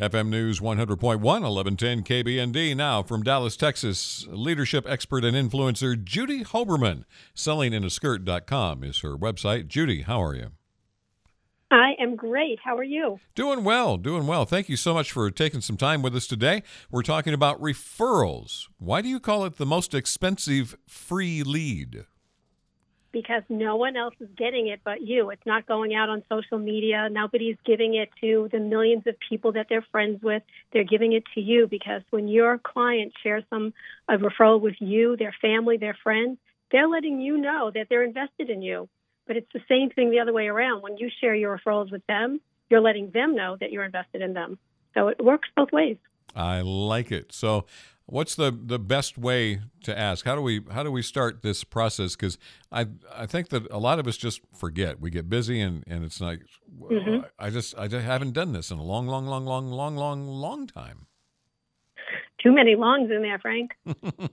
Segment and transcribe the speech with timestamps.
[0.00, 2.76] FM News 100.1, 1110 KBND.
[2.76, 7.04] Now from Dallas, Texas, leadership expert and influencer Judy Hoberman.
[7.34, 9.68] Sellinginaskirt.com is her website.
[9.68, 10.50] Judy, how are you?
[11.70, 12.58] I am great.
[12.62, 13.20] How are you?
[13.34, 14.44] Doing well, doing well.
[14.44, 16.62] Thank you so much for taking some time with us today.
[16.90, 18.66] We're talking about referrals.
[18.78, 22.04] Why do you call it the most expensive free lead?
[23.16, 25.30] Because no one else is getting it but you.
[25.30, 27.08] It's not going out on social media.
[27.10, 30.42] Nobody's giving it to the millions of people that they're friends with.
[30.74, 33.72] They're giving it to you because when your client shares some
[34.06, 36.36] a referral with you, their family, their friends,
[36.70, 38.86] they're letting you know that they're invested in you.
[39.26, 40.82] But it's the same thing the other way around.
[40.82, 44.34] When you share your referrals with them, you're letting them know that you're invested in
[44.34, 44.58] them.
[44.92, 45.96] So it works both ways.
[46.34, 47.32] I like it.
[47.32, 47.64] So
[48.08, 50.24] What's the, the best way to ask?
[50.24, 52.14] How do we how do we start this process?
[52.14, 52.38] Because
[52.70, 55.00] I I think that a lot of us just forget.
[55.00, 56.42] We get busy and, and it's like
[56.80, 57.26] mm-hmm.
[57.38, 60.28] I just I just haven't done this in a long long long long long long
[60.28, 61.06] long time.
[62.40, 63.72] Too many longs in there, Frank.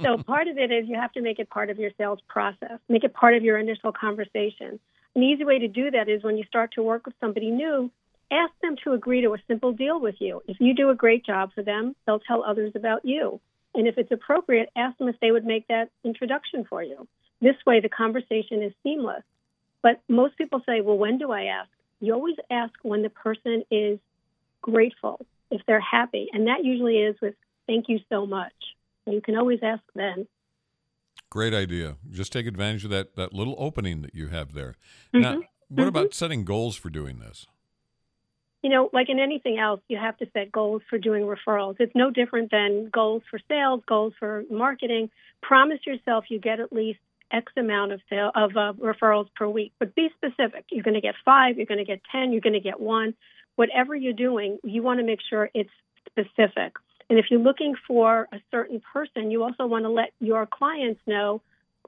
[0.00, 2.78] so part of it is you have to make it part of your sales process.
[2.88, 4.78] Make it part of your initial conversation.
[5.16, 7.90] An easy way to do that is when you start to work with somebody new,
[8.30, 10.42] ask them to agree to a simple deal with you.
[10.46, 13.40] If you do a great job for them, they'll tell others about you.
[13.76, 17.06] And if it's appropriate, ask them if they would make that introduction for you.
[17.40, 19.22] This way, the conversation is seamless.
[19.82, 21.68] But most people say, well, when do I ask?
[22.00, 23.98] You always ask when the person is
[24.62, 26.28] grateful, if they're happy.
[26.32, 27.34] And that usually is with,
[27.66, 28.52] thank you so much.
[29.06, 30.26] You can always ask then.
[31.30, 31.96] Great idea.
[32.10, 34.74] Just take advantage of that, that little opening that you have there.
[35.14, 35.20] Mm-hmm.
[35.20, 35.34] Now,
[35.68, 35.88] what mm-hmm.
[35.88, 37.46] about setting goals for doing this?
[38.66, 41.76] You know, like in anything else, you have to set goals for doing referrals.
[41.78, 45.08] It's no different than goals for sales, goals for marketing.
[45.40, 46.98] Promise yourself you get at least
[47.30, 50.64] X amount of sale, of uh, referrals per week, but be specific.
[50.72, 53.14] You're going to get five, you're going to get 10, you're going to get one.
[53.54, 55.70] Whatever you're doing, you want to make sure it's
[56.10, 56.72] specific.
[57.08, 61.00] And if you're looking for a certain person, you also want to let your clients
[61.06, 61.40] know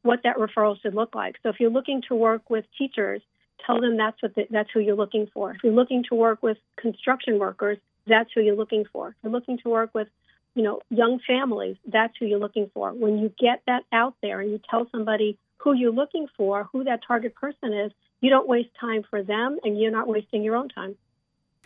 [0.00, 1.36] what that referral should look like.
[1.42, 3.20] So if you're looking to work with teachers,
[3.66, 5.52] tell them that's what the, that's who you're looking for.
[5.52, 9.08] If you're looking to work with construction workers, that's who you're looking for.
[9.08, 10.08] If you're looking to work with,
[10.54, 12.92] you know, young families, that's who you're looking for.
[12.92, 16.84] When you get that out there and you tell somebody who you're looking for, who
[16.84, 20.56] that target person is, you don't waste time for them and you're not wasting your
[20.56, 20.96] own time.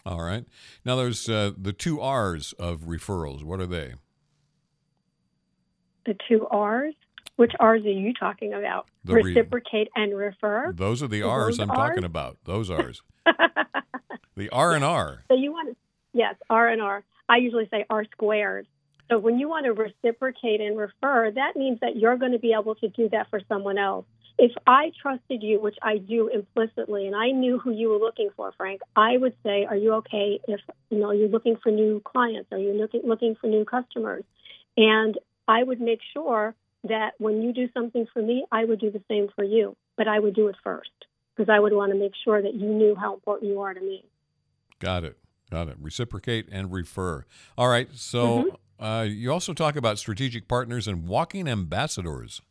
[0.05, 0.45] All right.
[0.85, 3.43] Now there's uh, the two R's of referrals.
[3.43, 3.95] What are they?
[6.05, 6.95] The two R's?
[7.37, 8.87] Which R's are you talking about?
[9.05, 10.73] The Reciprocate re- and refer.
[10.75, 11.77] Those are the R's I'm R's?
[11.77, 12.39] talking about.
[12.45, 13.03] Those R's.
[14.37, 15.25] the R and R.
[15.29, 15.77] So you want to,
[16.15, 17.05] yes, R and R.
[17.29, 18.67] I usually say R squared.
[19.11, 22.55] So when you want to reciprocate and refer, that means that you're going to be
[22.59, 24.07] able to do that for someone else.
[24.39, 28.29] If I trusted you, which I do implicitly, and I knew who you were looking
[28.37, 30.41] for, Frank, I would say, "Are you okay?
[30.47, 30.61] If
[30.91, 34.25] you know you're looking for new clients, are you looking looking for new customers?"
[34.77, 35.17] And
[35.49, 36.55] I would make sure
[36.89, 40.09] that when you do something for me, I would do the same for you, but
[40.09, 40.91] I would do it first
[41.35, 43.81] because I would want to make sure that you knew how important you are to
[43.81, 44.05] me.
[44.79, 45.17] Got it.
[45.51, 45.77] Got it.
[45.81, 47.25] Reciprocate and refer.
[47.57, 47.89] All right.
[47.95, 48.85] So mm-hmm.
[48.85, 52.43] uh, you also talk about strategic partners and walking ambassadors.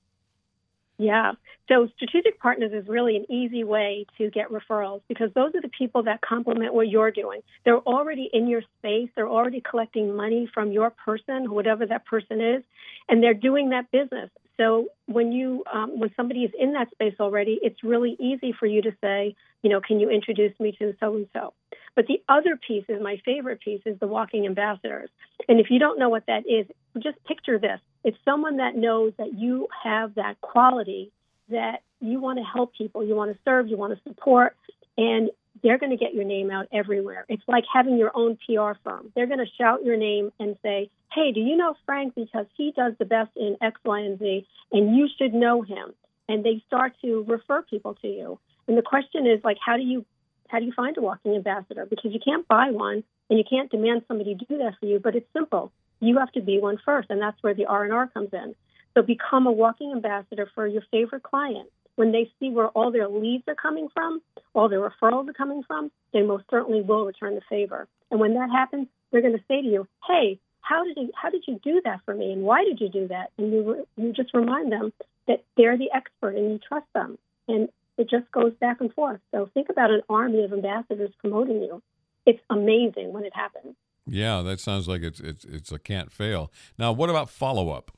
[0.98, 1.34] Yeah.
[1.68, 5.70] So strategic partners is really an easy way to get referrals because those are the
[5.78, 7.42] people that complement what you're doing.
[7.66, 9.10] They're already in your space.
[9.16, 12.64] They're already collecting money from your person, whatever that person is,
[13.10, 14.30] and they're doing that business.
[14.58, 18.66] So when you um, when somebody is in that space already, it's really easy for
[18.66, 21.54] you to say, you know, can you introduce me to so and so?
[21.96, 25.10] But the other piece is my favorite piece is the walking ambassadors.
[25.48, 26.68] And if you don't know what that is,
[27.02, 27.80] just picture this.
[28.04, 31.12] It's someone that knows that you have that quality
[31.50, 34.56] that you want to help people, you want to serve, you want to support,
[34.98, 35.30] and
[35.64, 37.26] they're going to get your name out everywhere.
[37.30, 39.12] It's like having your own PR firm.
[39.16, 42.14] They're going to shout your name and say, Hey, do you know Frank?
[42.14, 45.94] Because he does the best in X, Y, and Z, and you should know him.
[46.28, 48.40] And they start to refer people to you.
[48.68, 50.06] And the question is like, how do you
[50.48, 51.86] how do you find a walking ambassador?
[51.86, 55.16] Because you can't buy one and you can't demand somebody do that for you, but
[55.16, 55.72] it's simple.
[56.00, 58.56] You have to be one first, and that's where the R&R comes in.
[58.94, 61.70] So become a walking ambassador for your favorite client.
[61.96, 64.22] When they see where all their leads are coming from,
[64.54, 67.88] all their referrals are coming from, they most certainly will return the favor.
[68.12, 71.30] And when that happens, they're going to say to you, "Hey, how did you how
[71.30, 74.12] did you do that for me, and why did you do that?" And you you
[74.12, 74.92] just remind them
[75.28, 77.18] that they're the expert and you trust them.
[77.48, 79.20] And it just goes back and forth.
[79.32, 81.82] So think about an army of ambassadors promoting you.
[82.26, 83.76] It's amazing when it happens.
[84.08, 86.52] Yeah, that sounds like it's it's it's a can't fail.
[86.78, 87.92] Now, what about follow up?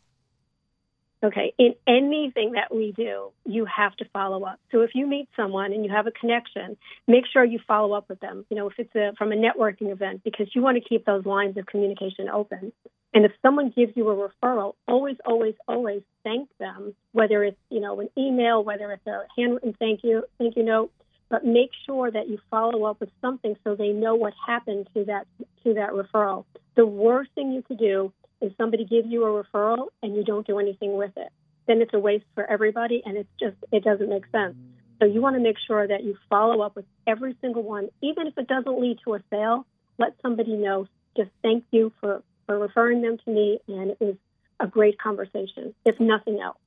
[1.23, 4.59] Okay, in anything that we do, you have to follow up.
[4.71, 6.77] So if you meet someone and you have a connection,
[7.07, 8.45] make sure you follow up with them.
[8.49, 11.25] You know, if it's a, from a networking event, because you want to keep those
[11.25, 12.71] lines of communication open.
[13.17, 17.79] And if someone gives you a referral, always, always, always thank them, whether it's, you
[17.79, 20.91] know, an email, whether it's a handwritten thank you, thank you note,
[21.27, 25.03] but make sure that you follow up with something so they know what happened to
[25.05, 25.25] that
[25.63, 26.45] to that referral.
[26.75, 30.45] The worst thing you could do is somebody give you a referral and you don't
[30.45, 31.29] do anything with it.
[31.65, 34.53] Then it's a waste for everybody and it's just it doesn't make sense.
[34.99, 38.27] So you want to make sure that you follow up with every single one, even
[38.27, 39.65] if it doesn't lead to a sale.
[39.97, 40.85] Let somebody know.
[41.15, 44.15] Just thank you for for referring them to me, and it was
[44.59, 46.57] a great conversation, if nothing else.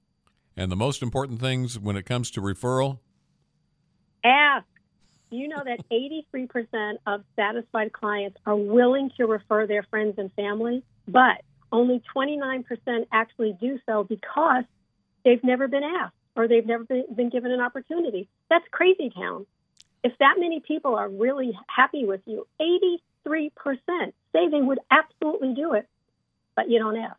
[0.57, 2.99] And the most important things when it comes to referral?
[4.25, 4.67] Ask.
[5.31, 10.85] You know that 83% of satisfied clients are willing to refer their friends and family,
[11.09, 11.43] but
[11.73, 12.65] only 29%
[13.13, 14.65] actually do so because
[15.25, 18.29] they've never been asked or they've never been, been given an opportunity.
[18.49, 19.47] That's crazy town.
[20.03, 25.75] If that many people are really happy with you, 83% say they would absolutely do
[25.75, 25.89] it,
[26.57, 27.17] but you don't ask.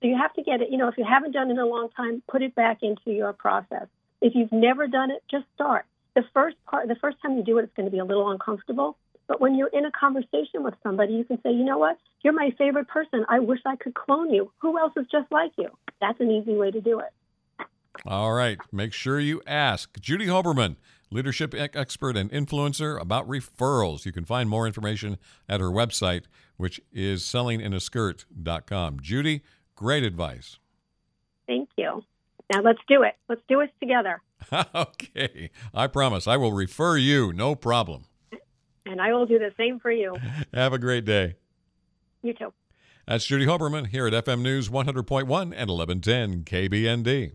[0.00, 1.66] So you have to get it, you know, if you haven't done it in a
[1.66, 3.88] long time, put it back into your process.
[4.20, 5.86] If you've never done it, just start.
[6.14, 8.30] The first part, the first time you do it, it's going to be a little
[8.30, 8.96] uncomfortable.
[9.26, 11.98] But when you're in a conversation with somebody, you can say, you know what?
[12.22, 13.26] You're my favorite person.
[13.28, 14.50] I wish I could clone you.
[14.58, 15.68] Who else is just like you?
[16.00, 17.12] That's an easy way to do it.
[18.06, 18.58] All right.
[18.72, 20.00] Make sure you ask.
[20.00, 20.76] Judy Hoberman,
[21.10, 24.04] leadership expert and influencer about referrals.
[24.04, 25.18] You can find more information
[25.48, 26.24] at her website,
[26.56, 29.00] which is sellinginaskirt.com.
[29.00, 29.42] Judy,
[29.74, 30.58] great advice.
[31.46, 32.02] Thank you.
[32.52, 33.14] Now let's do it.
[33.28, 34.22] Let's do it together.
[34.74, 35.50] okay.
[35.74, 37.32] I promise I will refer you.
[37.32, 38.04] No problem.
[38.86, 40.16] And I will do the same for you.
[40.54, 41.36] Have a great day.
[42.22, 42.52] You too.
[43.06, 47.32] That's Judy Hoberman here at FM News 100.1 and 1110 KBND.